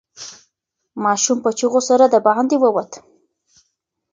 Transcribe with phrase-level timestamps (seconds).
[1.03, 2.91] ماشوم په چیغو سره د باندې ووت.